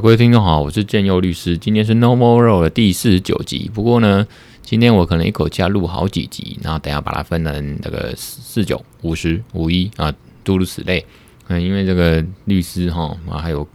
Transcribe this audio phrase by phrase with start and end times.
[0.00, 3.70] 各位听众好，我是建佑律师，今天是 No More Law 的第四十九集。
[3.74, 4.26] 不过呢，
[4.62, 10.10] 今天我可能一口气要录好几集，然后等下把它分成这个四九、五十、五一啊，
[10.42, 11.04] 诸如此类。
[11.48, 13.68] 嗯，因为这个律师哈啊，还有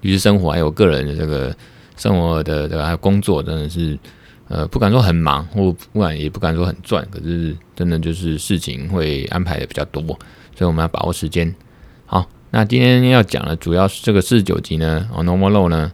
[0.00, 1.54] 律师生活，还有个人的这个
[1.96, 3.96] 生活的这个还有工作，真的是
[4.48, 11.54] 呃，不敢说很忙，或不敢也不敢说很赚，可是真的就是事情会安排的比较多，所以我们要把握时间。
[12.04, 12.28] 好。
[12.50, 15.92] 那今天要讲的主要是这个四十九集呢，哦，No More Law 呢，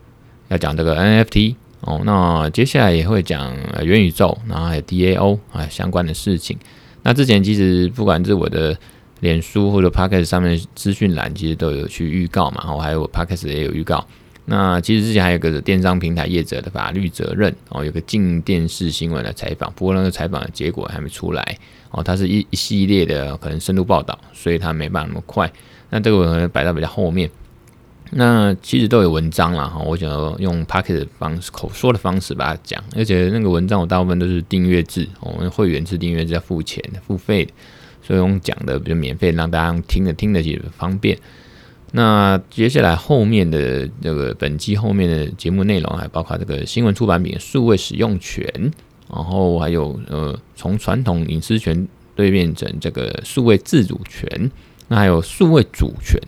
[0.49, 6.57] 要讲这个 NFT 哦，那接下来也会讲元宇宙，然后还有 DAO 啊相关的事情。
[7.03, 8.77] 那之前其实不管是我的
[9.21, 14.07] 脸书或者 Podcast 上面资讯栏，其实都有去预告嘛，然后还有 Podcast 也有预告。
[14.47, 21.59] 那其实之前还有个电商平台业者的法律责任哦，有个镜电视新闻的采访，不过那个采访的结果还没出来
[21.91, 25.51] 哦，它是一一系列的可能深度报道，所以它没办法那么快。
[25.95, 27.31] 那这个可能摆到比较后面，
[28.11, 37.53] 那其实都有文章啦哈，我想要用 Podcast 的方式口说的方式把它讲，而且那个文章我大部分都是订阅制，我们会员制订阅制要付钱付费的，
[38.03, 41.17] 所以用讲的比较免费，让大家听得听得起方便。
[41.93, 48.45] 那接下来后面的这个本期后面的节目内容还包括这个新闻出版品数位使用权，
[49.09, 51.87] 然后还有呃从传统隐私权
[52.17, 54.51] 对变成这个数位自主权。
[54.89, 56.21] 那还有数位主权，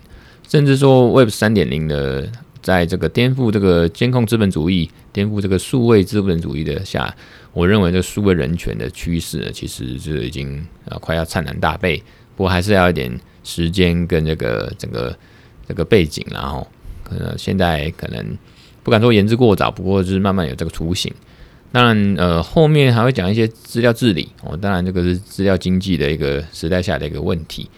[0.47, 2.29] 甚至说 Web 三点零的，
[2.61, 7.15] 在这个颠覆这个监控资本主义、颠覆这个数位资本主义的下，
[7.53, 12.01] 我认为这数位人权的趋势呢，其实就已经啊快要灿烂大备。
[12.35, 15.17] 不过还是要一点时间跟这个整个
[15.67, 16.67] 这个背景，然后
[17.03, 18.37] 可能现在可能
[18.83, 21.13] 不敢说言之过早，不过就是慢慢有这个雏形。
[21.71, 27.69] 当然，呃，后面还会讲一些资料治理哦，当然这个是资料经济的一个时代下的一个问题。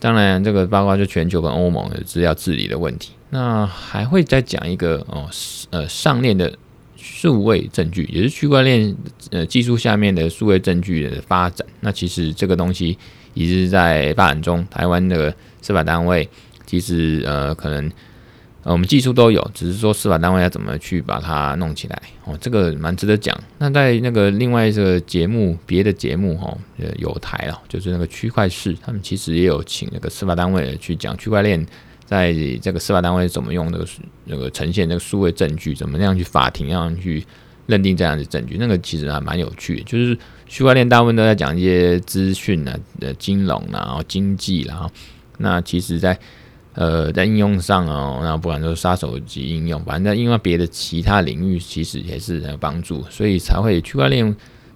[0.00, 5.28] 当然，这个包括就全球跟欧盟的资料治理的问题，那还会再讲一个哦，
[5.70, 6.52] 呃，上链的
[6.96, 8.96] 数位证据，也是区块链
[9.30, 11.66] 呃技术下面的数位证据的发展。
[11.80, 12.96] 那其实这个东西
[13.34, 16.28] 一直在发展中，台湾的司法单位
[16.66, 17.90] 其实呃可能。
[18.64, 23.38] 呃我们技术都有，只是说司法单位要怎么去把它弄起来哦，这个蛮值得讲。
[23.58, 26.54] 那在那个另外一个节目，别的节目哈，
[26.98, 31.64] 有台了，就是那个区块市，他们其实也有请那个司法单位去讲区块链，
[32.04, 33.86] 在这个司法单位怎么用那个
[34.24, 37.24] 那个呈现那个数位证据，怎么样去法庭要去
[37.66, 39.80] 认定这样的证据，那个其实还蛮有趣。
[39.84, 44.90] 就是区块链大部分都在讲一些资讯啊、呃金融啊、然后经济，然后
[45.38, 46.18] 那其实在。
[46.80, 54.24] 呃，在应用上哦，那不管说杀手级应用，反正在应用别的其他领域，其实也是很有帮助，所以才会区块链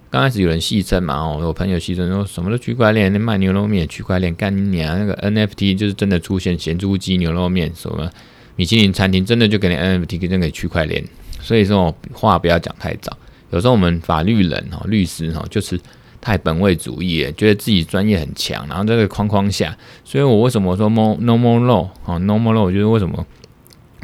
[0.09, 8.11] 刚开始有人戏称嘛，哦，我朋友戏称说什么都区块链，那卖牛肉面区块链干你娘，那个 NFT 就是真的出现咸猪鸡牛肉面，什么
[8.57, 11.01] 米其林餐厅真的就给你 NFT 给区块链，
[11.39, 13.17] 所以说话不要讲太早，
[13.51, 15.79] 有时候我们法律人哈，律师哈，就是。
[16.23, 22.71] 太本位主义了，觉得自己专业很强，然后在这个框框下，所以我为什么说 no no more law 啊 no more law？
[22.71, 23.27] 就是为什么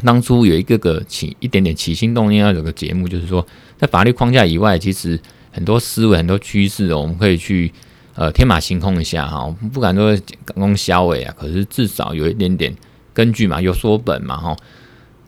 [0.04, 3.46] 当初有一个个起一点点起心动念要有个节目，就是说
[3.78, 5.18] 在法律框架以外，其实
[5.50, 7.72] 很多思维、很多趋势，我们可以去
[8.14, 10.14] 呃天马行空一下哈，不敢说
[10.44, 12.76] 赶功小伟啊，可是至少有一点点
[13.14, 14.54] 根据嘛，有所本嘛哈。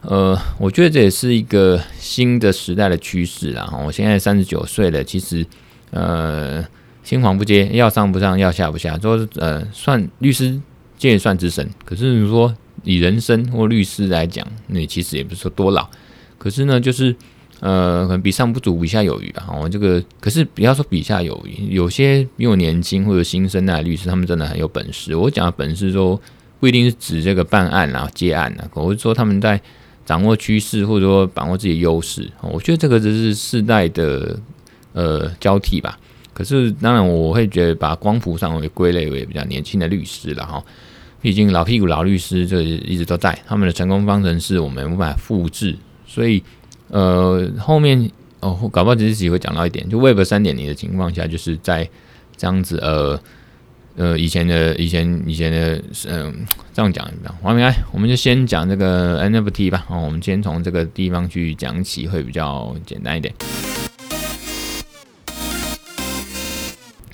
[0.01, 3.73] 呃，我觉得这也是一个新的时代的趋势啦。
[3.83, 5.43] 我现在三十九岁了，其实
[5.89, 6.63] 呃。
[7.03, 10.59] 青黄不接，要上不上，要下不下，说呃，算律师
[10.97, 15.89] 界算之神，可是你说以人生或律师来讲，那其实也不是说多老，
[16.37, 17.13] 可是呢，就是
[17.59, 19.47] 呃，可能比上不足，比下有余吧。
[19.59, 25.15] 我这个可是不要说比下有余，有些比我年轻或者新生代的律师，他们真的很有本事。
[25.15, 26.19] 我讲的本事说
[26.59, 29.61] 不一定是指这个办案啊、接案啊，我是说他们在
[30.05, 32.29] 掌握趋势或者说把握自己优势。
[32.41, 34.39] 我觉得这个只是世代的
[34.93, 35.99] 呃交替吧。
[36.33, 40.63] 可是，当然我会觉得把光谱上会归类为比较年轻的律师了哈。
[41.21, 45.77] 毕竟老屁股老律师这一直都在，他们的成功方程式我们无法复制。
[46.05, 46.43] 所以，
[46.89, 48.09] 呃，后面
[48.41, 51.87] 哦，搞不好自己会讲到一点，就 Web 三点零的情况下，就是在
[52.35, 53.17] 这样子呃
[53.95, 57.09] 呃以前的以前以前的嗯、这样讲，
[57.41, 59.85] 王明来，我们就先讲这个 NFT 吧。
[59.87, 63.33] 哦，我们先从这个地方去讲起，会比较简单一点。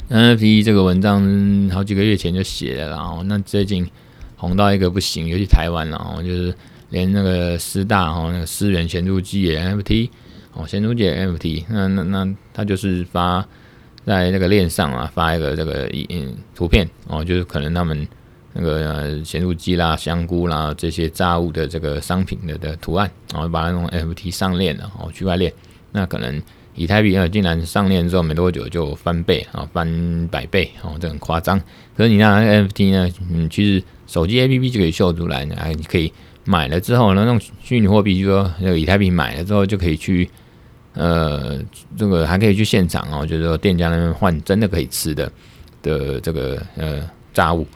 [0.10, 3.88] NFT 这个文章好几个月前就写了，然后那最近
[4.36, 6.54] 红到一个不行，尤其台湾，然后就是
[6.90, 10.10] 连那个师大哈那个思源咸猪鸡也 NFT
[10.54, 13.48] 哦，咸猪鸡也 NFT，那那那他就是发
[14.04, 18.08] 在那个链上啊，发一个这个嗯图片哦，就是可能他们
[18.54, 25.54] 那个咸酥鸡啦、香菇啦这些炸物的这个商品的的图案，然后把它用 NFT 上链了哦，区块链，
[25.92, 26.42] 那可能
[26.80, 31.60] 以太币呢竟然上链之后没多久就翻倍啊，翻百倍哦，这很夸张。
[31.98, 36.12] 可是你那 NFT 呢，嗯，其实手机 APP 就可以秀出来，哎，你可以
[36.46, 40.30] 买了之后呢，用虚拟货币，就说那个以太币买了之后就可以去
[40.94, 41.60] 呃，
[41.98, 45.30] 这个还可以去现场哦，就是说店家那边换真的可以吃的
[45.82, 47.68] 的这个呃炸物。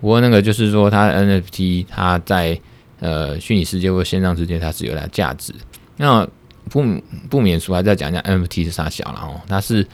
[0.00, 2.58] 不过那个就是说，它 NFT 它在
[3.00, 5.52] 呃虚拟世界或线上世界，它是有它价值。
[5.96, 6.26] 那
[6.70, 6.84] 不
[7.28, 9.86] 不免俗，还是要讲一下 NFT 是啥小了哦，它是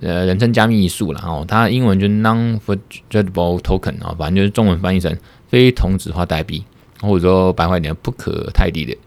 [0.00, 5.16] 呃人称加密艺术了哦，它英文就 Non-Fungible Token 啊，反正就是中文翻译成
[5.48, 6.64] 非同质化代币，
[7.00, 8.98] 或者说白话一点不可替代的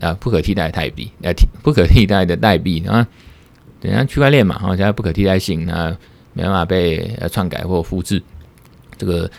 [0.00, 1.32] 啊不可替代的代币，呃
[1.62, 3.06] 不可替代的代币啊，
[3.80, 5.96] 等下区块链嘛，好，现在不可替代性啊，
[6.32, 8.22] 没办法被呃篡改或复制
[8.98, 9.30] 这个。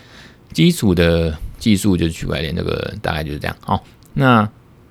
[0.52, 3.54] 基础的技术就是区块链，这个大概就是这样。
[3.60, 3.84] 好，
[4.14, 4.48] 那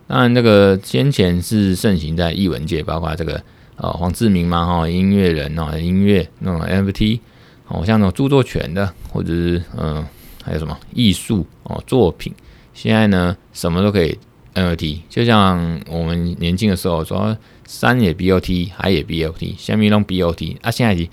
[0.07, 3.41] 当然，这个先前是盛行在艺文界，包括这个
[3.77, 7.19] 呃黄志明嘛，哈，音乐人哦，音乐那种 NFT，
[7.67, 10.05] 哦，像那种著作权的，或者是嗯、
[10.43, 12.33] 还有什么艺术哦作品，
[12.73, 14.17] 现在呢什么都可以
[14.53, 17.37] NFT，就像我们年轻的时候说
[17.67, 21.09] 山也 BOT，海也 BOT，下面弄 BOT，啊，现在已经。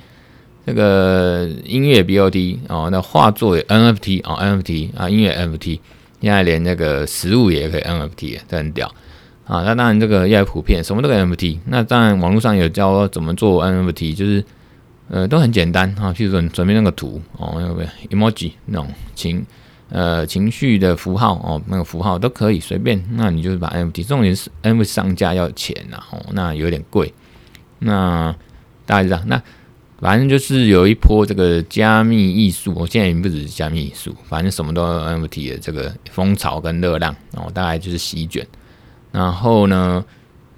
[0.65, 5.81] 这个音乐 BOT 哦，那画作也 NFT 哦，NFT 啊，音乐 NFT，
[6.23, 8.87] 现在连那个食物也可以 NFT，这很屌
[9.45, 9.63] 啊！
[9.65, 11.59] 那当然这个越来普遍，什么都可以 NFT。
[11.67, 14.45] 那当然网络上有教怎么做 NFT，就是
[15.09, 19.45] 呃都很简单啊，譬如说你准备那个图哦，那个 emoji 那种情
[19.91, 23.05] 呃情绪的符号哦，那个符号都可以随便。
[23.11, 27.13] 那你就是把 NFT，重点是 NFT 上架要钱呐哦，那有点贵。
[27.81, 28.35] 那
[28.87, 29.43] 大概是这样，那。
[30.03, 38.45] 反正就是有一波这个加密艺术，我现在已经不只是加密艺术，反正什么都有 NFT 的这个风潮跟热浪，哦，大概就是席卷。
[39.13, 40.05] 然后呢，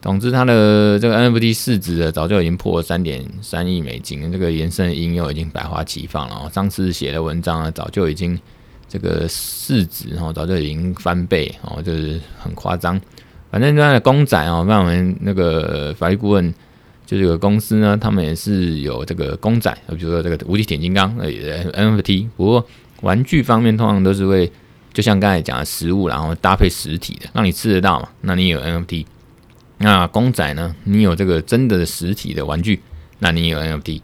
[0.00, 6.50] 总之它的这个 NFT 市值的早就已经破三点三亿美金，这个延伸应用已经百花齐放了。
[6.50, 8.40] 上次写的文章呢，早就已经
[8.88, 12.98] 这个市值哦，早就已经翻倍哦，就是很夸张。
[13.50, 16.54] 反正它的公仔哦，让我们那个法律顾问。
[17.06, 22.28] 就这个公司呢，他们也是有这个公仔，比如说这个无敌铁金刚，呃，NFT。
[22.34, 22.66] 不过
[23.02, 24.50] 玩具方面通常都是会，
[24.92, 28.08] 就像刚才讲的食物，然后搭配实体的，让你吃得到嘛。
[28.22, 29.04] 那你有 NFT，
[29.78, 30.74] 那公仔呢？
[30.84, 32.80] 你有这个真的实体的玩具，
[33.18, 34.00] 那你有 NFT。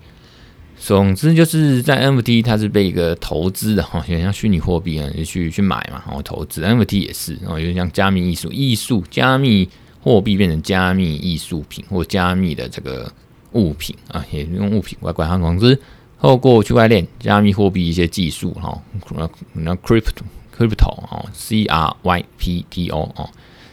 [0.76, 9.66] 总之就是在 NFT 它是被一个投资的哈，有点像虚拟货币啊，你去去买嘛，然后投资 NFT 也是，然后有点像加密艺术，艺术加密。
[10.02, 13.12] 货币变成加密艺术品或加密的这个
[13.52, 15.36] 物品啊，也用物品来管它。
[15.36, 15.78] 总之，
[16.18, 18.80] 透过区块链、加密货币一些技术哈，
[19.10, 20.22] 那那 crypto
[20.56, 23.28] crypto 哦，c r y p t o 哦，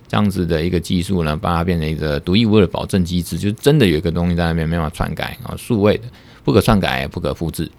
[0.08, 6.04] 这样子的一个技术呢，把它变成一个独一无二的保证机制，就真的有一个东西在那边没办法篡改啊，数位的
[6.44, 7.72] 不可篡改、不可复制。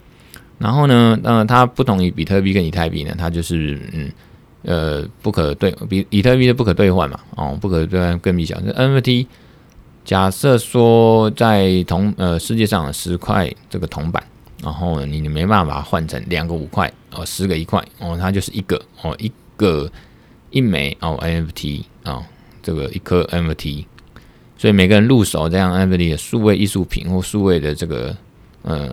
[0.58, 4.10] 然后呢，呃，它不同于比特币跟以太币呢，它就是嗯。
[4.62, 8.56] 呃，不可兑比以特币的不可兑换嘛，哦，不可兑换更比较。
[8.56, 9.26] NFT
[10.04, 14.22] 假设说在铜呃世界上有十块这个铜板，
[14.62, 19.90] 然后你你没办法换成两个五块哦，十个一块哦，它就是一个哦一个
[20.50, 22.24] 一枚哦 NFT 啊、哦，
[22.60, 23.84] 这个一颗 NFT，
[24.56, 28.16] 所以每个人入手这样 NFT 的数位艺术品或数位的这个
[28.62, 28.88] 呃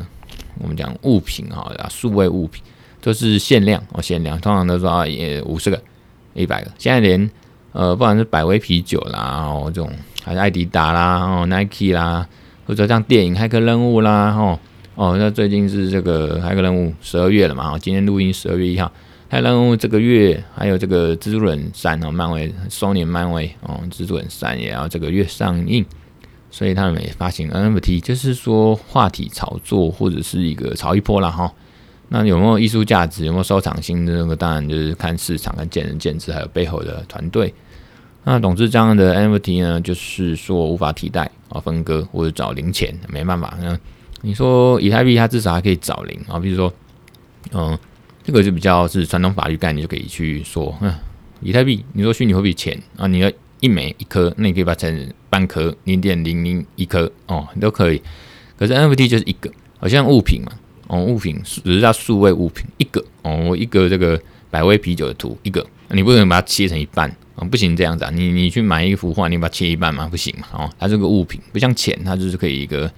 [0.60, 2.62] 我们讲物品啊，数位物品。
[3.06, 5.80] 都是限量哦，限量，通常都说啊，也五十个、
[6.34, 6.72] 一百个。
[6.80, 7.30] 现在连
[7.72, 9.92] 呃，不管是百威啤酒啦，哦，这种
[10.24, 12.28] 还是艾迪达啦，哦，Nike 啦，
[12.66, 14.60] 或者像电影《骇客任务》啦，哦
[14.96, 17.74] 哦，那最近是这个《骇客任务》十二月了嘛？
[17.74, 18.92] 哦，今天录音十二月一号，
[19.32, 25.86] 《骇客任务》这个月还有这个《蜘蛛人三》哦，漫威、双年漫威哦，《蜘蛛人三》也要这个月上映，
[26.50, 31.54] 所以他们也发行 NFT，就是说话题炒作或者是一个炒一波了哈。
[32.10, 33.26] 那有没有艺术价值？
[33.26, 34.06] 有没有收藏性？
[34.06, 37.54] 这个当然就是看市场，跟见仁见智，还有背后的团队。
[38.24, 43.56] 那总之，这样的 NFT 呢，就是说无法替代啊，分割或者找零钱，没办法。
[43.62, 43.78] 那
[44.22, 46.74] 你说以太币，它至少还可以找零啊，比如说，
[47.52, 47.78] 嗯，
[48.24, 50.92] 这个就比较是传统法律概念，就可以去说，嗯，
[51.42, 58.02] 以太币，你说虚拟货币钱啊，你要一枚一颗，那你可以把它成半颗，零点零零一颗哦，你都可以。
[58.58, 60.52] 可是 NFT 就是一个，好像物品嘛。
[60.88, 72.90] 哦，物品只是叫数位物品，一个哦，一个这个百威啤酒的图，一个，你不可能把它切成一半啊、不行这样子啊，你你去买一幅画，你把它切一半嘛，不行嘛，哦，它这个物品不像钱，它就是可以一个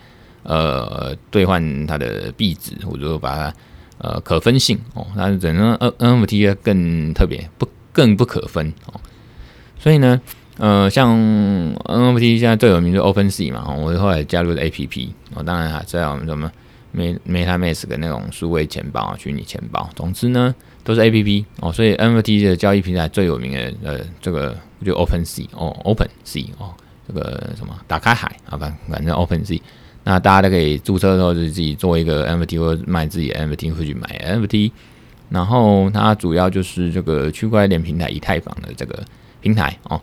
[0.44, 3.54] 呃兑换它的币值，或者说把它
[3.98, 9.00] 呃可分性哦，它整个 N NFT 更特别，不更不可分哦。
[9.80, 10.22] 所以呢，
[10.58, 11.18] 呃，像
[11.86, 16.52] NFT 现在最有名的 OpenSea 嘛，我后来加入了 APP 哦，当然还在我们什么
[16.96, 20.54] MetaMask 的那种数位钱包、虚拟钱包，总之呢
[20.84, 21.72] 都是 APP 哦。
[21.72, 26.74] 所以 NFT 的交易平台最有名的呃，这个就 OpenSea 哦，OpenSea 哦，
[27.08, 29.62] 这个什么打开海啊，反反正 OpenSea，
[30.04, 34.72] 那大家都可以注册的时候就自己做一个 NFT 或者卖自己的 NFT 或去买 NFT，
[35.30, 39.04] 然后它主要就是这个区块链平台以太坊的这个。
[39.40, 40.02] 平台哦，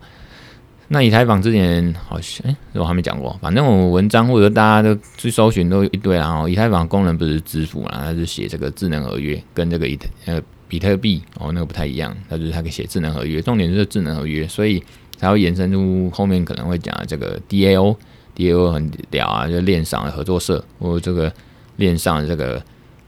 [0.87, 3.37] 那以太坊之前好像哎，我还没讲过。
[3.41, 14.83] 反正我文章或者大家都去搜寻都一堆，然后以太坊功能不是支付嘛，它是写这个智能合约，跟这个以呃比特币哦那个不太一样，它就是它可以写智能合约，重点就是智能合约，所以
[15.17, 21.33] 才会延伸出后面可能会讲的这个 DAO，DAO 很屌啊，就链上的合作社或者这个
[21.77, 22.61] 链上的这个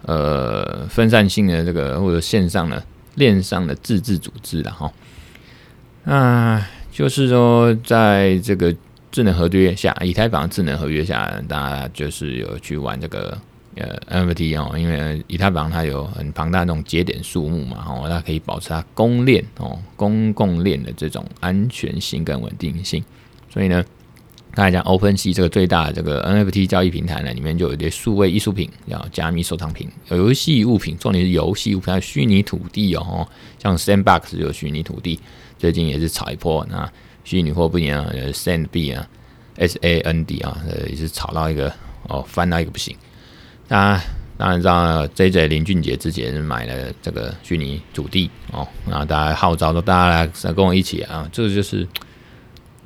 [0.04, 2.84] 呃分散性的这个或者线上的
[3.16, 4.92] 链上的自治组织了哈。
[6.06, 6.66] 啊，
[6.98, 8.76] 就是说，在这个
[9.12, 13.38] 智能合约下，以太坊智能合约下，大家就是有去玩这个
[13.76, 23.04] 呃 NFT 哦，因为以太坊它有很庞大的那种节点数目嘛，哦，它可以保持它公链哦，公共链的这种安全性跟稳定性。
[23.48, 23.86] 所以呢，
[24.56, 33.28] 大家讲 OpenSea 这个最大的这个 NFT 交易平台呢，里面就有一些数位艺术品，叫加密收藏品，游戏物品，重点是游戏物品，还有虚拟土地哦，
[33.62, 35.20] 像 Sandbox 有虚拟土地。
[35.58, 36.90] 最近也是炒一波，那
[37.24, 39.08] 虚拟货币啊，Sand 币啊
[39.56, 41.74] ，S A N D 啊，呃，也是炒到一个
[42.08, 42.96] 哦，翻到一个不行。
[43.68, 44.00] 那
[44.38, 51.86] 当然知道，J J 林俊杰之前买了这个虚拟土地哦，然后大家号召说大家来跟我一起啊，这个就是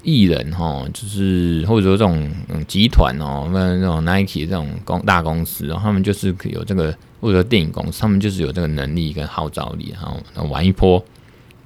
[0.01, 11.03] 艺人哈，就是或者说这种嗯集团哦，那那种 Nike 这种公大公司，然后他们就是有这个或者说电影公司，他们就是有这个能力跟号召力，然后玩一波。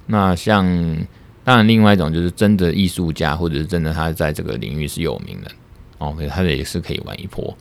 [0.06, 0.64] 那像
[1.44, 5.50] 当然，另外一种就是真的艺术家，或者是真的他在这个领域是有名的
[5.98, 7.56] 哦，他也是可以玩一波。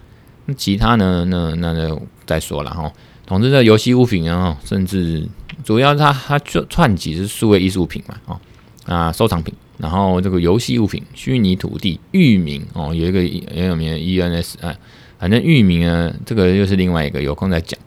[0.46, 1.26] 那其他呢？
[1.28, 2.92] 那那那再说了哈。
[3.28, 5.28] 总之，这游戏物品啊，甚至
[5.64, 8.40] 主要它它就串起是数位艺术品嘛，哦
[8.86, 13.20] 啊收藏品，然后这个游戏物品、虚拟土地、域名哦，有一个
[13.56, 14.76] 很有名的 ENS 啊，
[15.18, 17.80] 反正域名呢，这个又是另外一个，有空再讲。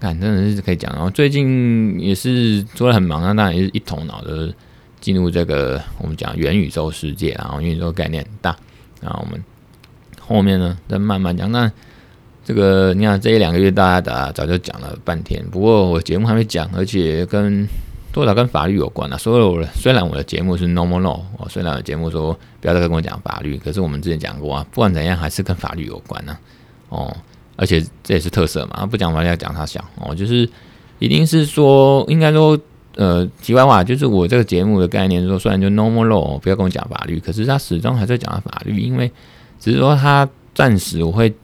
[0.00, 0.92] 看，真的是可以讲。
[0.92, 4.52] 然后最近也是做得很忙啊，当然也是一头脑的
[5.00, 8.56] 进入这个我们讲元宇宙世界，然后元宇宙概念很大。
[9.00, 9.42] 然后我们
[10.20, 11.50] 后面呢再慢慢讲。
[11.50, 11.70] 那
[12.44, 17.68] 这个你看这一两个月大家打早就讲了半天，不过我节目还没讲，而且跟
[18.12, 19.16] 多少跟法律有关啊。
[19.16, 26.38] 所以我虽然我的节目是 normal law，哦，虽然我的节目说不要再跟我讲法律，可是我们之前讲过啊，不管怎样还是跟法律有关呢，
[26.88, 27.16] 哦。
[27.60, 30.48] 而且这也是特色嘛，不讲法律要讲他小哦，就是
[31.00, 32.56] 一定是说，应该说，
[32.94, 39.10] 呃，题外话，就是我这个节目的概念说，虽然就 normal law，不要跟我讲法律，可是他始终还在讲法律，因为
[39.58, 41.34] 只是说他暂时我会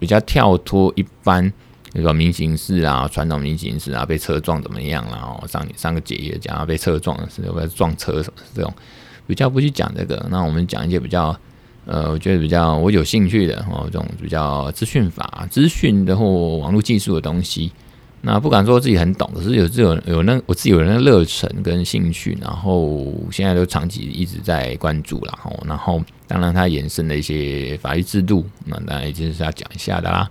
[0.00, 1.48] 比较跳脱一般，
[1.92, 8.74] 比如说民刑事啊，传统民刑事啊，被车撞怎么样然后上上个节也讲啊，被车撞是或者撞车什么这种，
[9.28, 11.38] 比较不去讲这个，那我们讲一些比较。
[11.86, 17.72] 呃，我觉得比较我有兴趣的哦，这种比较资讯法、资讯的或网络技术的东西，
[18.20, 25.58] 那不敢说自己很懂，可是有这种有那我自己有那个热忱跟兴趣，然后现在都长期一直在关注了哦。
[25.66, 30.30] 然后当然它延伸的一些法律制度，那当然也就是要讲一下的啦。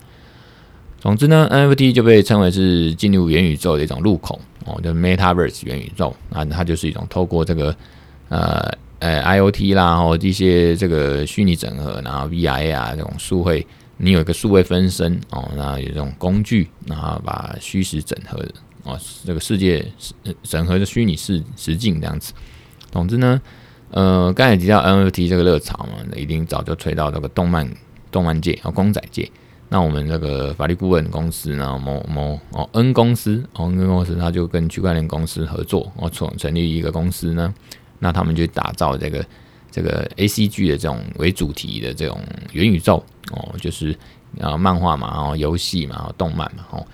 [0.99, 7.75] 总之呢，NFT 就被称为是进入元宇宙的一种入口哦，就 Metaverse 元宇宙啊，它就是一种透过这个
[8.29, 8.71] 呃。
[8.99, 13.65] 呃，IOT 啦，然后一些这个虚拟整合，然后 VR 啊这种数位，
[13.97, 18.45] 你有一个数位分身哦，然后有这种工具，然后把虚实整合
[18.83, 19.85] 哦，这个世界
[20.43, 22.33] 整合的虚拟实实境这样子。
[22.91, 23.41] 总之呢，
[23.91, 27.69] 呃，刚才提到 NFT 这个热潮嘛，一定早就吹到这个动漫
[28.11, 29.29] 动漫界哦公仔界。
[29.71, 37.53] 那我们这个法律顾问公司呢，某某哦 N 公司哦 N 公司，他就跟区块链公司合作，哦，从成立一个公司呢。
[37.99, 39.25] 那他们就打造这个
[39.69, 42.19] 这个 A C G 的这种为主题的这种
[42.53, 43.95] 元宇宙哦，就是
[44.39, 46.87] 啊漫画嘛，然后游戏嘛，然后动漫嘛，哦，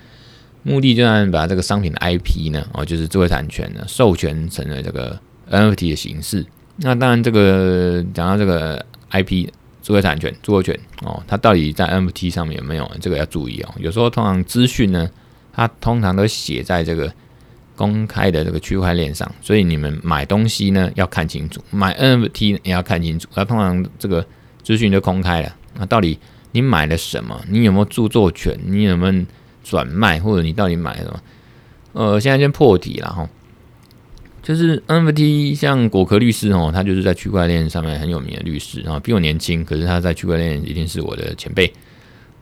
[0.64, 5.20] 目的就是把这个商品的 I P 呢，哦，就是知识产权呢，授权成了这个
[5.50, 6.46] N F T 的形式。
[6.78, 12.92] 那当然，这个讲到这个 I P 智慧产权、著作权哦，它到底在 N F T 上面有没有？
[13.00, 13.74] 这个要注意哦。
[13.78, 15.10] 有时候通常资讯呢，
[15.54, 17.14] 它通常都写在这个。
[17.76, 23.28] 公开的这个区块链上，所以你们买东西呢要看清楚，买 NFT 也要看清楚。
[23.36, 24.26] 那通常这个
[24.64, 26.18] 资讯就公开了，那到底
[26.52, 27.40] 你买了什么？
[27.50, 28.58] 你有没有著作权？
[28.66, 29.26] 你有没有
[29.64, 31.22] 转卖，或者你到底买了什么？
[31.94, 33.30] 呃，现在先破题了哈。
[34.42, 41.74] 就是 NFT，像果壳律师哦，他就是在区块链上面很有名的律师啊，比我年轻，可是他在区块链一定是我的前辈。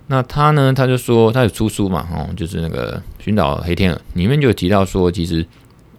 [0.08, 5.46] 那他呢，他就说他有出书嘛，哦，就是那个寻找黑天鹅里面就提到说，其实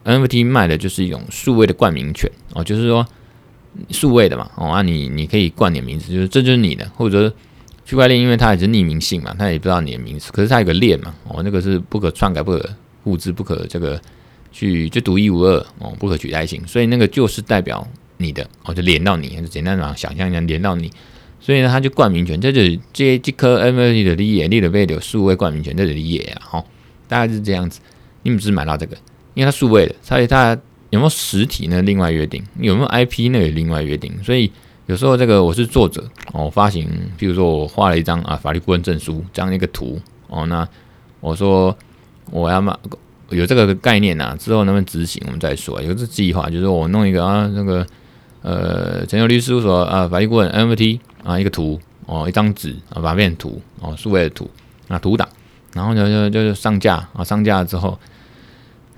[0.04, 3.06] NFT 卖的就是一种数位的冠名权哦，就是说
[3.90, 7.32] 数位的嘛，哦，啊你你可以冠你名字，就是这就是你的，或者
[7.84, 12.70] 区块链因为它也是匿名性嘛，他也不知道你的名字，可是它有个链嘛，哦，那个是不可篡改、不可
[13.02, 14.00] 复制、不可这个。
[14.56, 17.84] 去就独一无二哦，不可取代性，所以那个就是代表
[18.18, 20.88] 你的哦，就连到你，就简单讲想象一下，连到你，
[21.44, 26.64] 所以呢，它就冠名权，这就是这这颗 NFT 的利益，利的被的数位冠名权，这是利益啊，哈，
[27.06, 27.80] 大概是这样子。
[28.22, 28.96] 你们只是买到这个，
[29.34, 30.58] 因为它数位的，所以它
[30.88, 31.82] 有没有实体呢？
[31.82, 33.38] 另外约定有没有 IP 呢？
[33.38, 34.10] 也另外约定。
[34.22, 34.50] 所以
[34.86, 40.66] 有时候这个我是作者哦，发行，比如说我画了一张啊法律顾问证书这样一个图哦，那
[41.20, 41.76] 我说
[42.30, 42.74] 我要买。
[43.30, 45.80] 有这个概念啊，之后能不能执行，我们再说。
[45.82, 47.84] 有这计划，就是我弄一个啊，那个
[48.42, 54.48] 呃，陈友律师事务所啊，法律顾问 MVT 啊，一个图哦，一张纸啊，把它变图哦，数位的图
[54.86, 55.28] 啊，图档，
[55.72, 57.98] 然后呢就就上架啊，上架之后，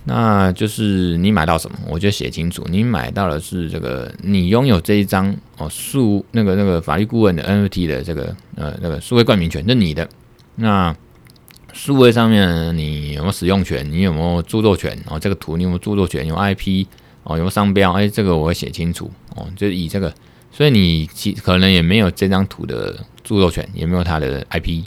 [0.05, 10.09] 那就是你买到什么，我就写清楚，你买到的是这个，你拥有这一张哦，数那个那个法律顾问的 NFT 的这个呃那个数位冠名权，是你的
[10.57, 10.95] 那。
[11.73, 13.87] 数位上面你有没有使用权？
[13.93, 14.99] 你有没有著作权？
[15.11, 16.27] 哦，这个图你有没有著作权？
[16.27, 16.87] 有 IP
[17.23, 17.93] 哦，有没有商标？
[17.93, 20.11] 哎，这个我会写清楚哦，就以这个，
[20.57, 24.85] 所以你其可能也没有这张图的著作权，也没有它的 IP，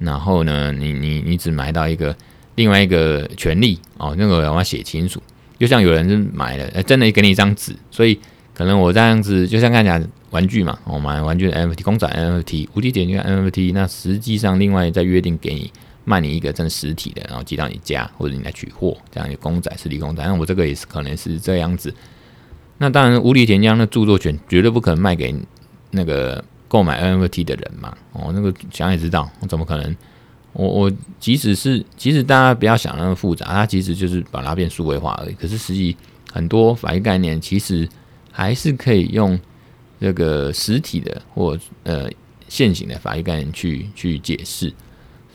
[0.00, 2.16] 然后呢，你你你只买到一个
[2.56, 5.22] 另外一个权利哦，那个我要写清楚。
[5.56, 8.18] 就像有人是买了，哎，真的给你一张纸，所以
[8.52, 15.70] 可能我这样子就像看起来玩具嘛，我买玩具的 NFT 公仔 NFT 无敌点击 NFT，那实际上另外再约定给你。
[16.06, 20.22] 卖你一个真实体的，然后寄到你家，或者你来取货，这样一个公仔实体公仔。
[20.22, 21.94] 那我这个也是可能是这样子。
[22.78, 25.34] 那当然，无理田江的著作权绝对不可能卖给
[25.90, 27.96] 那个购买 NFT 的人嘛。
[28.12, 29.96] 哦，那个想也知道，我怎么可能？
[30.52, 35.34] 我我即使是，其实大家不要想那么复杂，它其实就是把它变数位化而已。
[35.34, 35.96] 可是实际
[36.32, 37.88] 很多法律概念其实
[38.30, 39.38] 还是可以用
[40.00, 42.08] 这个实体的或呃
[42.48, 44.72] 现行的法律概念去去解释。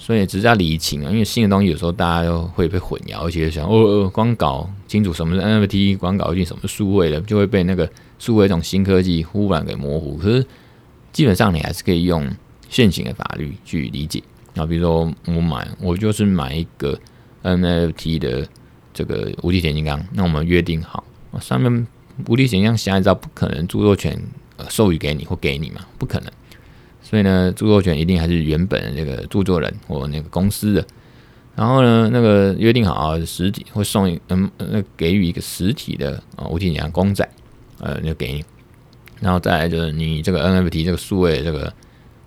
[0.10, 10.17] 所以只是要理清啊，因为新的东西有时候大家都会被混淆，而且想哦哦，光搞清楚什么是 NFT，光搞清楚什么数位的，就会被那个数位这种新科技忽然给模糊。
[10.17, 10.43] 可是
[11.13, 12.28] 基本上你还是可以用
[12.69, 14.24] 现行的法律去理解
[14.56, 17.00] 啊，比如说我买，我就是买一个
[17.43, 18.48] NFT 的
[18.91, 21.04] 这个无敌铁金刚，那我们约定好，
[21.39, 21.86] 上面
[22.28, 24.19] 无敌铁金刚下一招不可能著作权
[24.69, 26.32] 授予给你或给你嘛，不可能。
[27.01, 30.85] 所以呢，著作权一定还是原本的那个著作人或那个公司的。
[31.55, 37.27] 然后呢，那个约定好，实体会送一嗯，那给予一个实体的啊，无敌铁金公仔，
[37.79, 38.45] 呃，就给你。
[39.19, 41.73] 然后再来就是你这个 NFT 这个数位这个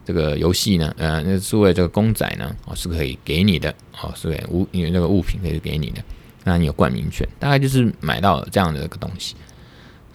[0.04, 6.02] 这个游戏呢，呃，那数位这个公仔呢，哦，是可以给你的，哦，是可以物因为这个物品可以给你的，
[6.44, 9.35] 那你有冠名权，大概就是买到这样的一个东西。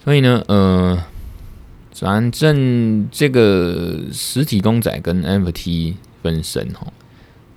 [0.04, 1.04] 所以呢，呃。
[2.00, 6.86] 反正这个实体公仔跟 NFT 分身哈，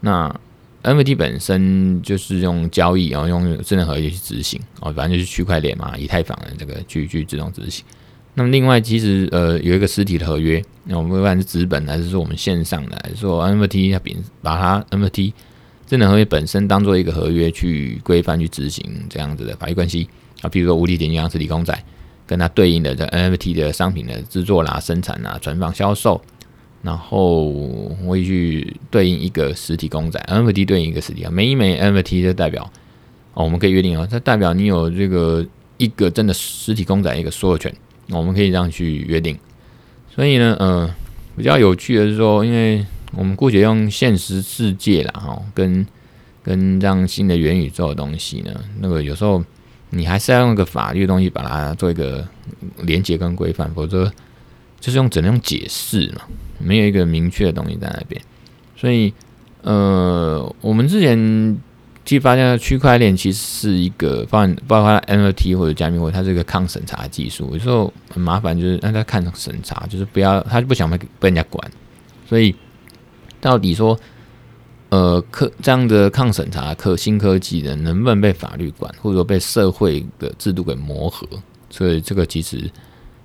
[0.00, 0.40] 那
[0.83, 7.85] NFT 本身就是用交易，然后用智能合约去执行哦，反正就是区块链嘛，以太坊的这个去去自动执行。
[8.33, 15.35] 那么另外，其实呃有一个实体的合约，那我们不管是纸本还是说我们线上的，说 NFT 它并把它 NFT
[15.87, 20.09] 智能合约本身当做一个合约去规范去执行这样子的法律关系
[20.40, 21.79] 啊，比如说无敌铁金刚实体公仔。
[22.31, 26.23] 跟它对应的这 NFT 的商品的制作啦、生产啦、存放、销售，
[26.81, 27.51] 然后
[28.07, 32.71] 会去对应一个实体公仔，NFT 对应一个实体啊，每一枚 NFT 就代表
[33.35, 35.45] 哦，我们可以约定哦，它代表你有这个
[35.77, 37.75] 一个真的实体公仔一个所有权，
[38.11, 39.37] 我们可以这样去约定。
[40.14, 40.95] 所以呢，嗯、呃，
[41.37, 45.85] 比较有趣的是说，因为我们姑且用现实世界啦，哈，跟
[46.45, 49.43] 跟这样新的元宇宙的东西呢，那个有时候。
[49.90, 52.26] 你还是要用一个法律的东西把它做一个
[52.83, 54.11] 连接跟规范，否则
[54.79, 56.22] 就是用只能用解释嘛，
[56.59, 58.20] 没有一个明确的东西在那边。
[58.76, 59.12] 所以，
[59.62, 61.59] 呃，我们之前
[62.05, 67.50] 其实发现区块链其实是一个包含包括 NFT 或者加密货币，它是一个抗审查技术。
[67.53, 71.70] 有时候很麻烦，就是让他看审查，就是不要他就不想被被人家管。
[72.29, 72.55] 所以，
[73.40, 73.98] 到底说。
[74.90, 81.26] 呃，科这样的抗审查科新科技的能不能被法律管，或者说被社会的制度给磨合？
[81.70, 82.68] 所以这个其实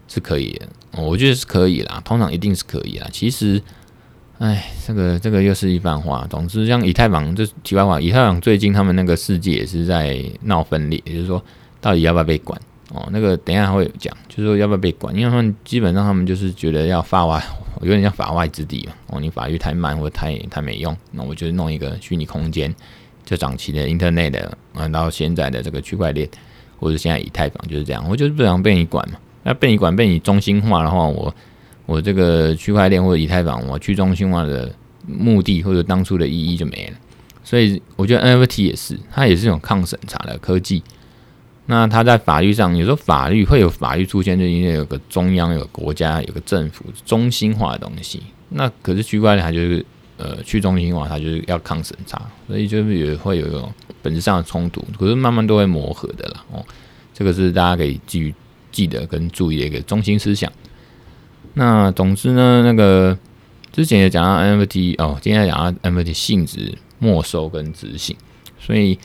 [0.07, 0.67] 是可以的，
[1.01, 3.07] 我觉得是可以啦，通常一定是可以啦。
[3.11, 3.59] 其实，
[4.37, 6.27] 哎，这个这个又是一番话。
[6.29, 11.43] 总之，像以太坊，这题外话，以太坊最近他们那个世界也是在闹分裂，也就是说，
[11.81, 12.61] 到底要不要被管？
[12.95, 15.13] 哦，那个等一下还会讲，就是说要不要被管？
[15.13, 17.43] 因为他们基本上他们就是觉得要法外，
[17.81, 18.93] 有点像法外之地嘛。
[19.07, 22.73] 哦，你法律太慢或者太太没用，那我就弄一个虚拟空间，
[23.25, 26.29] 就早期的 Internet 嗯，然后现在的这个区块链，
[26.79, 28.05] 或者现在以太坊就是这样。
[28.09, 31.35] 我就是不想被你管嘛，那被你管被你中心化的话，我
[31.85, 34.73] 我这个区块链或者以太坊，我去中心化的
[35.05, 36.97] 目的或者当初的意义就没了。
[37.43, 40.81] 所以我觉得 NFT 也是，它也是一种抗审查的科技。
[41.67, 48.21] 那他在法律上，有时候法律会有法律出现，就因为有个中央、有个国家、有个政府中心化的东西。
[48.49, 49.83] 那可是区块链它就是
[50.17, 53.73] 呃去中心化，它就是要抗审查，所以就是也会有一种
[54.03, 54.85] 本质上的冲突。
[54.99, 56.45] 可是慢慢都会磨合的啦。
[56.51, 56.63] 哦，
[57.13, 58.31] 这个是大家可以记
[58.71, 60.51] 记得跟注意的一个中心思想。
[61.55, 63.17] 那总之呢，那个
[63.71, 68.15] 之前也讲到 NFT 哦，今天讲到 NFT 性质没收跟执行，
[68.59, 68.99] 所以。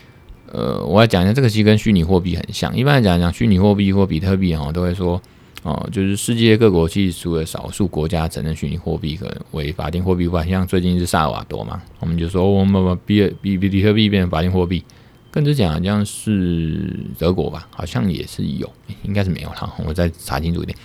[0.53, 2.77] 呃，我要讲一下，这个其实跟虚拟货币很像。
[2.77, 5.21] 一般来讲，讲虚拟货币或比特币哈，都会说
[5.63, 14.85] 哦，就是世界各国其实除了少数国家承认虚拟货币可能为法定货币外，像最近是萨尔瓦多嘛，我们就说我们把比比比特币变成法定货币。
[15.31, 18.69] 更之前好像是德国吧，好像也是有，
[19.05, 19.73] 应该是没有了。
[19.87, 20.77] 我再查清楚一点。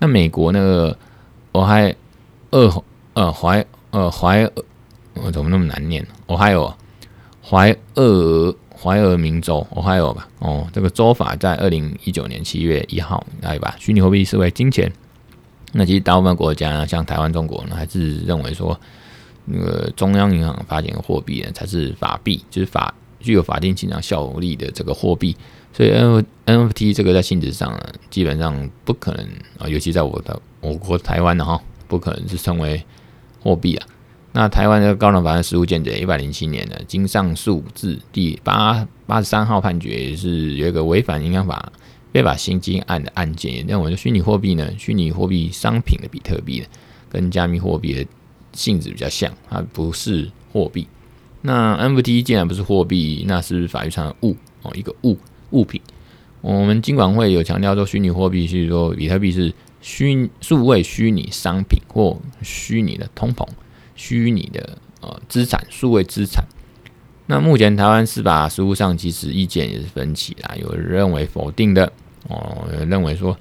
[0.00, 0.98] 那美国那个
[1.52, 1.94] 俄亥
[2.50, 2.82] 俄
[3.12, 4.50] 呃怀呃怀
[5.14, 6.04] 我怎么那么难念？
[6.26, 6.74] 俄亥俄
[7.40, 8.52] 怀俄。
[8.82, 14.90] 怀俄明州，Ohio 吧，哦，这个州法在二零一九年七月一号来把虚拟货币视为金钱。
[15.70, 18.78] 那其实大部分国家呢，像台湾、中国呢，还是认为说，
[19.44, 25.36] 那个中央银行发行的货币呢，才是法币，就是法具有法定进账效力的这个货币。
[25.72, 29.24] 所以 N NFT 这个在性质上呢，基本上不可能
[29.58, 32.84] 啊，尤其在我的我国台湾的哈，不可能是称为
[33.40, 33.86] 货币啊。
[34.34, 41.70] 那台湾的高等法院实务见解一百零七年的经上诉字第八八十三号判决，是有一个违反银行法
[42.12, 46.66] 非法新金案的案件，认为虚拟货币呢，虚拟货币商品的比特币呢，
[47.10, 48.06] 跟加密货币的
[48.54, 50.86] 性质比较像，它不是货币。
[51.42, 55.18] 那 NFT 既然不是货币，那是是法律上的物哦，一个物
[55.50, 55.78] 物品。
[56.40, 63.46] 我们金管会有强调说，虚拟货币是说比特币是虚数位虚拟商品或虚拟的通膨。
[64.02, 66.44] 虚拟的呃资产，数位资产。
[67.26, 71.90] 那目前台湾司法实务上其实意见也是分歧啦，有人认为否定的
[72.28, 73.38] 哦，有认为说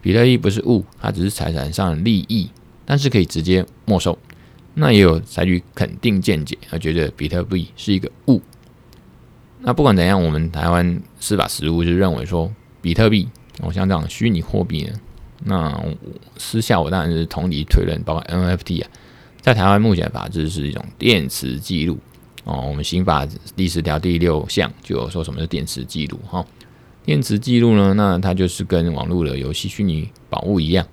[0.00, 2.50] 比特币不是物，它只是财产上的利益，
[2.84, 4.18] 但是可以直接没收。
[4.74, 8.42] 那也有采取肯定见解，而觉得比特币是一个物。
[9.60, 13.28] 那不管怎样，我们台湾司法实务就认为说比特币，
[13.60, 14.92] 哦像这样虚拟货币呢，
[15.44, 15.80] 那
[16.36, 18.90] 私下我当然是同理推论，包括 NFT 啊。
[19.42, 21.98] 在台湾目前法制是一种电磁记录
[22.44, 23.26] 哦，我们刑法
[23.56, 26.46] 第十条第六项就有说什么是电磁记录哈。
[27.04, 30.86] 电磁记录呢，那它就是跟网络的游戏虚拟宝物一样，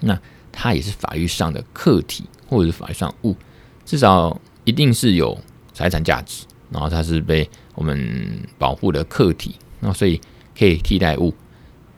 [0.00, 0.18] 那
[0.50, 3.36] 它也是法律上的客体或者是法律上物，
[3.84, 5.38] 至少一定是有
[5.72, 10.20] 财产价值，然后它是被我们保护的客体，那所以
[10.58, 11.32] 可以替代物，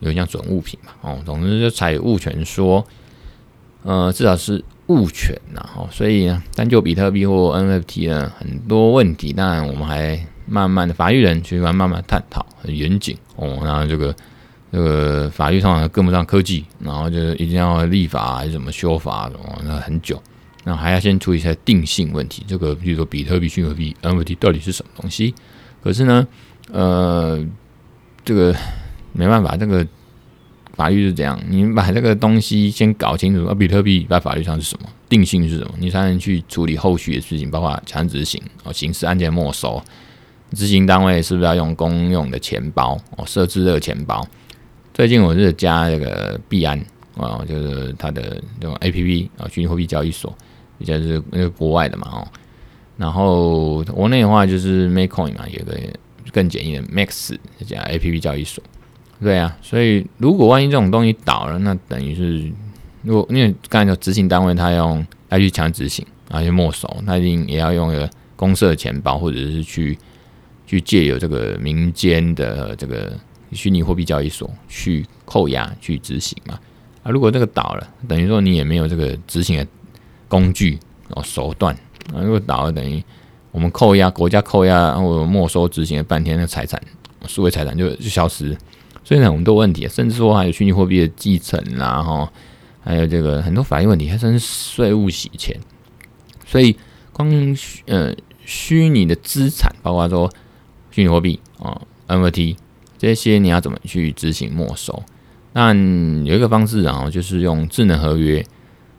[0.00, 1.18] 有点像准物品嘛哦。
[1.24, 2.86] 总之就采物权说，
[3.84, 4.62] 呃，至少是。
[4.92, 13.60] 物权呐，哦，所以呢，单就比特币或 NFT 呢，很多问题，当然我们还慢慢的法律人去慢慢探讨，很严谨哦。
[13.64, 14.14] 然后这个
[14.70, 20.22] 这个法律上跟不上科技，然后就是一定要立法还是怎么修法什么，那很久，
[20.64, 22.44] 那还要先处理一下定性问题。
[22.46, 25.34] 这个比如说比特币、虚拟币、NFT 到底是什么东西？
[25.82, 26.26] 可是呢，
[26.70, 27.44] 呃，
[28.24, 28.54] 这个
[29.12, 29.86] 没办法，这个。
[30.74, 39.82] 法律是这样，你把这个东西先搞清楚，啊，比特币在法律上是什么，定性是什么，你才能去处理后续的事情，包括强制执行哦，刑事案件没收，
[40.52, 44.26] 执行单位是不是要用公用的钱包哦，设置热钱包？
[44.94, 46.78] 最近我是加这个币安
[47.16, 50.34] 啊，就是它的这种 APP 啊，虚拟货币交易所，
[50.78, 52.28] 也就是那个国外的嘛哦，
[52.96, 55.78] 然后国内的话就是 Makecoin 嘛，有个
[56.32, 58.62] 更简易的 Max 这家 APP 交易所。
[59.22, 62.50] 对啊，所以如果万一这种东西倒了，那等于是，
[63.02, 69.96] 如果因为刚才说执行单位他用要去强执行，然后去没收，那一定也要用一个公设钱包，或者是去
[70.66, 73.12] 去借由这个民间的这个
[73.52, 76.58] 虚拟货币交易所去扣押去执行嘛。
[77.04, 79.66] 啊，如果这个倒了，等于说你也没有这个执行的
[80.26, 80.80] 工具
[81.10, 81.72] 哦手段
[82.12, 82.18] 啊。
[82.20, 83.00] 如果倒了，等于
[83.52, 86.82] 我们扣押国家扣押或没收执行了半天，的财产
[87.28, 88.58] 数位财产就就消失。
[89.04, 92.32] 所以呢，很多问题，甚至说还有虚拟货币的继承啦，哈，
[92.80, 95.58] 还有这个很多法律问题，还甚至税务洗钱，
[96.46, 96.76] 所以
[97.12, 97.28] 光
[97.86, 100.32] 呃虚拟的资产，包括说
[100.90, 102.56] 虚拟货币啊、NFT
[102.98, 105.02] 这些，你要怎么去执行没收？
[105.52, 105.74] 那
[106.24, 108.44] 有一个方式啊，就是用智能合约。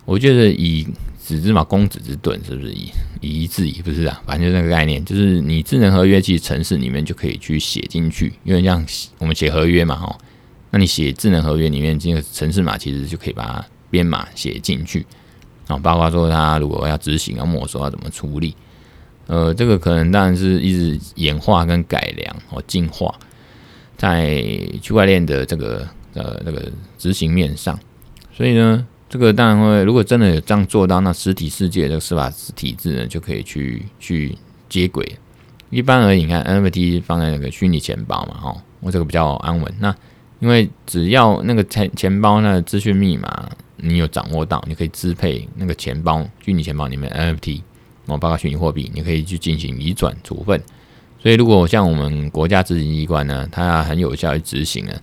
[0.06, 0.86] 我觉得以
[1.24, 3.82] 子之矛攻子之盾，是不是以以夷制夷？
[3.82, 8.86] 不是啊，反正就那个概念，就是你智能合约其实程式里面就可以去写进去，因为像
[9.20, 10.18] 我们写合约嘛，哈，
[10.70, 15.06] 那你写智能合约里面这个程式码，其实就可以把它编码写进去
[15.68, 18.54] 啊，包括说它如果要执行要没收要怎么处理，
[19.28, 23.18] 呃，这个可能当然是一直演化跟改良哦，进化
[23.96, 24.44] 在
[24.82, 27.80] 区块链的这个呃那个执行面上，
[28.36, 28.86] 所以呢。
[29.14, 34.36] 这个当然会，如果真的有这样做到，那实体世界这个司法体制呢，就可以去去
[34.68, 35.08] 接轨。
[35.70, 39.72] 一般而言，你看 NFT 放在那个虚拟钱包嘛，哈，我这个比较安稳。
[39.80, 39.96] 那
[40.40, 43.48] 因为只要那个钱钱包那资讯密码
[43.78, 47.62] 你有掌握到，你可以支配那个钱包虚拟钱包里面 NFT，
[48.08, 50.60] 哦，包括虚拟货币，你可以去进行移转处分。
[51.22, 54.94] 所以，如果像我们国家执行机关呢，它很有效去执行呢。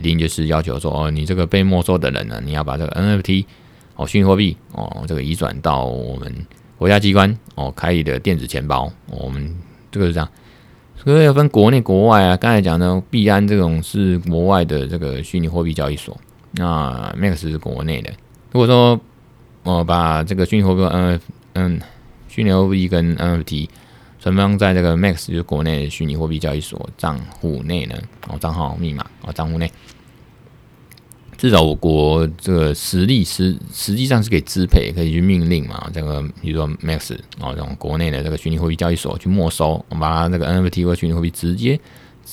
[0.00, 3.44] 一定就是要求说哦，你这个被没收的人呢，你要把这个 NFT
[3.96, 6.34] 哦，虚拟货币哦，这个移转到我们
[6.78, 8.90] 国家机关哦开立的电子钱包。
[9.10, 9.54] 我们
[9.92, 10.26] 这个是这样，
[10.96, 12.34] 所以要分国内国外啊。
[12.34, 16.18] 刚才讲的币安这种是国外的这个虚拟货币交易所，
[16.52, 18.10] 那 Max 是国内的。
[18.52, 18.98] 如果说
[19.64, 21.20] 我把这个虚拟货币嗯
[21.52, 21.80] 嗯
[22.26, 23.68] 虚拟货币跟 NFT
[24.20, 27.96] 存放在这个 Max 就是国内的虚拟货币交易所账户内呢，
[28.28, 29.72] 哦，账号密码哦，账户内。
[31.38, 35.90] 至少我国这个实力实实际上是可以支配，可以去命令嘛。
[35.90, 41.80] 这个比如说 Max 哦，这种国内的这个虚拟货币交易所去没收，我们把它这个 NFT 或虚拟货币直接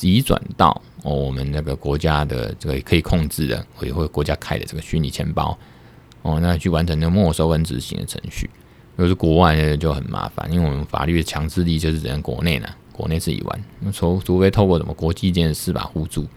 [0.01, 5.57] 移转到哦我们那个国家的这个可以控制的，或者国家开的这个虚拟钱包
[6.21, 8.49] 哦，那去完成那个没收跟执行的程序。
[8.97, 16.27] 如果是国外的就很麻烦，因为我们法律的强制力就是只能国内呢，国内自己玩，除除非透过什么国际间的司法互助。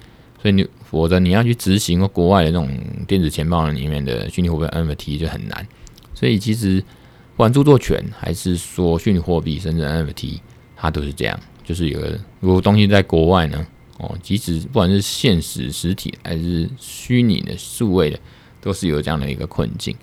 [0.43, 2.69] 所以你否则你要去执行国外的这种
[3.07, 5.67] 电子钱包里面的虚拟货币 NFT 就很难。
[6.15, 10.39] 所以其实不管著作权还是说虚拟货币甚至 NFT，
[10.77, 13.67] 它都是这样，就是有个如果东西在国外呢，
[13.99, 18.19] 哦，即使不管是现实实体还是虚拟的数位的，
[18.61, 19.97] 都是有这样的一个困境。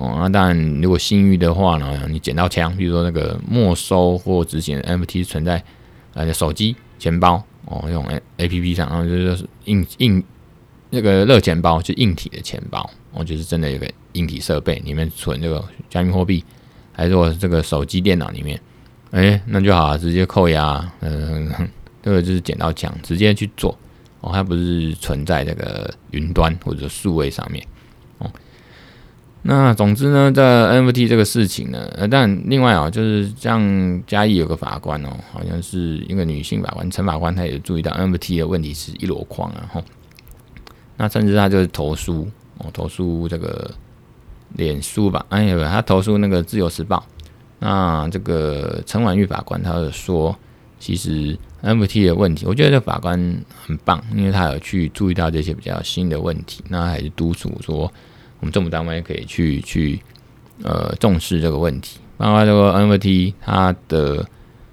[0.00, 5.62] 哦，那当然如果信誉的话呢，你捡到枪，比如说那个没收或执行的 NFT 存在
[6.14, 7.42] 呃手机钱包。
[7.66, 10.24] 哦，用 A A P P 上，然后就是硬硬
[10.88, 16.42] 那个热钱包，就硬体的钱包，哦，就是真的有个硬体设备里面存这个加密货币，
[16.90, 18.60] 还是说这个手机电脑里面，
[19.12, 21.48] 哎、那就好，直接扣押，嗯，
[22.02, 23.78] 这个就是捡到枪，直接去做，
[24.20, 27.64] 哦，它不是存在这个云端或者数位上面，
[29.42, 39.82] 那总之呢，这 NFT 这个事情呢，呃，但另外啊，就是像嘉义有个法官哦，好像是一个女性法官，陈法官，她也注意到 NFT 的问题是一箩筐啊，吼。
[40.98, 43.70] 那甚至他就是投诉哦，投诉这个
[44.56, 47.02] 脸书吧，哎呀，他投诉那个自由时报。
[47.58, 50.36] 那这个陈婉玉法官，他就说，
[50.78, 53.18] 其实 NFT 的问题，我觉得这法官
[53.66, 57.90] 很棒，因为他有去注意到这些比较新的问题，那还是督促说。
[58.40, 60.00] 我们政府单位可以去去
[60.62, 64.26] 呃重视这个问题，包括这个 NFT 它的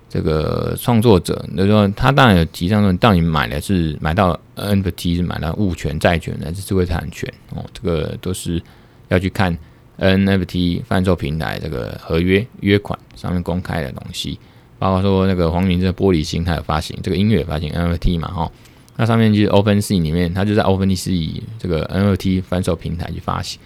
[0.09, 7.31] 这个创作者，就是说他当然有提倡说，到底买的是买到 NFT 是买到物权、债权还是智慧产权？
[7.53, 8.61] 哦，这个都是
[9.09, 9.55] 要去看
[9.99, 14.39] NFT 贩售平台这个合约约款上面公开的东西，
[14.79, 18.51] 包括说那个黄明志玻璃心，他有发行这个音乐发行 NFT 嘛，哈。
[18.99, 23.59] 那上面就是 OpenSea 里面，它就在 OpenSea 这个 NFT 贩售平台去发行，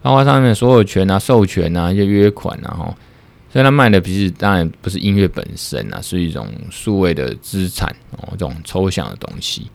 [0.00, 2.96] 包括上面所有权啊、授权啊、一些约款啊，哈，
[3.52, 9.66] 所以它卖的其实当然不是音乐本身啊，是一种数位的资产哦，这种抽象的东西，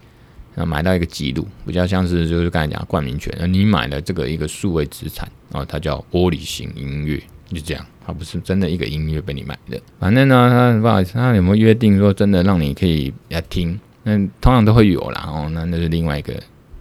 [0.55, 13.77] 那买到一个记录，比较像是就是刚才讲冠名权，那你买了这个一个数位资产哦，它叫玻璃型音乐，就这样，它不是真的一个音乐被你买的，反正呢，它不好意思，它有没有约定说真的让你可以来听？
[14.03, 16.33] 那通常都会有啦，哦，那那是另外一个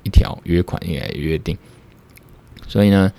[0.05, 1.55] 一条约款也约定，
[2.67, 3.13] 所以呢，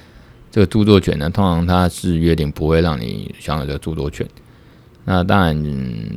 [0.49, 4.27] 这个著作权呢，通常它是约定不会让你享有这个著作权。
[5.05, 5.63] 那当然，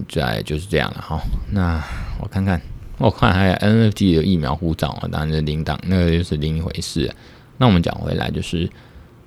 [0.08, 1.20] 在就是这样了哈。
[1.52, 1.82] 那
[2.22, 2.58] 我看看，
[2.96, 7.14] 我看还有 NFT 的疫苗护照啊，当然是另当，那个就是另一回事。
[7.58, 8.66] 那我们讲回来，就是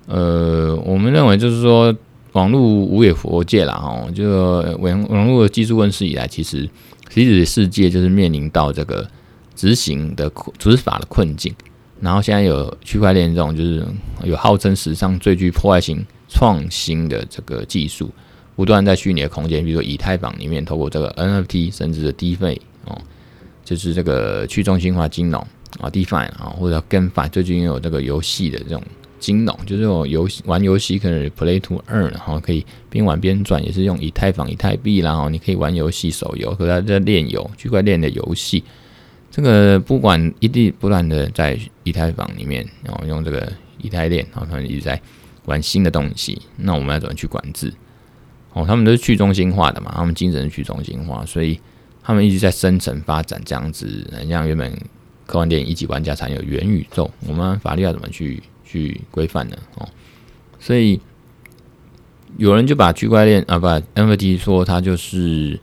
[0.06, 1.94] 呃，我们认为就是说，
[2.32, 4.28] 网络无野佛界了哈，就
[4.80, 6.68] 网网络技术问世以来，其实。
[7.10, 9.08] 其实世界就是面临到这个
[9.54, 11.54] 执行的执法的困境，
[12.00, 13.84] 然后现在有区块链这种，就是
[14.24, 18.10] 有号称史上最具破坏性创新的这个技术，
[18.54, 23.00] 不断在虚拟的空间，比如说以太坊里面，透过这个 NFT 甚至的 DeFi 哦，
[23.64, 25.40] 就是这个去中心化金融
[25.80, 28.82] 啊 DeFi 啊，或者跟法最近有这个游戏的这种
[29.18, 38.64] 金融，就是这种游戏玩游戏可能 Play to Earn，然后可以边玩边赚，也是用以太坊、以太币，然后你可以玩游戏、手游，和他在链游、区块链的游戏。
[39.30, 43.52] 这个不管一直不断的在以太坊里面，然后用这个
[43.82, 45.00] 以太链，然后他们一直在
[45.44, 47.72] 玩新的东西，那我们要怎么去管制？
[48.54, 51.60] 哦，他们都是去中心化的嘛，他们精神去中心化，所以
[52.02, 54.10] 他们一直在生成发展这样子。
[54.28, 54.72] 像原本
[55.26, 59.58] 科幻电影一级玩家才有元宇宙，我们法律要怎么去去规范的？
[59.76, 59.88] 哦，
[60.60, 61.00] 所以
[62.36, 65.58] 有人就把区块链啊，把 NFT 说它就是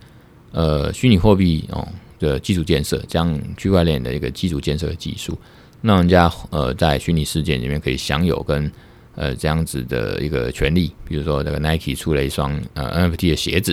[0.51, 1.87] 呃虚拟货币哦
[2.19, 5.37] 的基础建设，将区块链的一个基础建设的技术，
[5.81, 8.71] 让人家呃在虚拟世界里面可以享有跟。
[9.17, 13.71] 呃，这样子的一个权利，比如说这个 Nike 出了一双呃 NFT 的鞋子，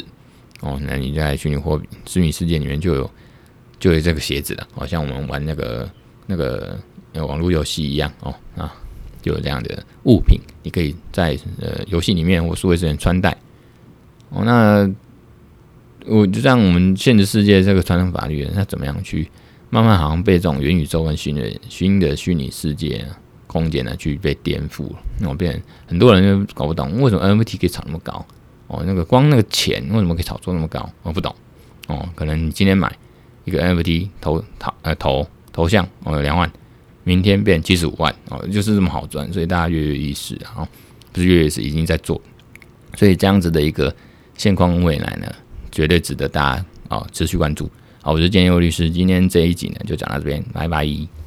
[0.61, 3.11] 哦，那你在虚拟货币虚拟世界里面就有
[3.81, 5.91] 就有这个鞋子了，好像我们玩那个
[6.29, 6.79] 那个
[7.15, 8.73] 网络游戏一样哦啊，
[9.23, 13.37] 就有这样的物品，你可以在呃游戏里面或数位世界穿戴。
[14.29, 14.91] 哦，那
[16.07, 19.31] 我就让我们现实世界这个传统法律，那怎么样去
[19.71, 23.07] 慢慢好像被这种元宇宙跟新的新的虚拟世界。
[23.49, 28.25] 空间呢，去被颠覆了，那我变很多人就搞不懂为什么 NFT 可以炒那么高
[28.67, 30.89] 哦，那个光那个钱为什么可以炒作那么高？
[31.03, 31.37] 我不懂
[31.87, 32.91] 哦，可能你今天买
[33.45, 36.51] 一个 NFT 头头呃头头像哦两万，
[37.05, 40.69] 明天变七十五万哦，就是这么好赚，所以大家跃跃欲试啊，
[41.13, 42.21] 就是跃跃欲试，已经在做，
[42.97, 43.95] 所以这样子的一个
[44.37, 45.33] 现况未来呢，
[45.71, 47.71] 绝对值得大家哦持续关注。
[48.01, 51.22] 好，我是建佑律师，今天这一集呢就讲到这边，拜拜。